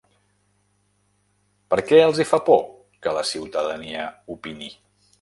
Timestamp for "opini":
4.39-4.77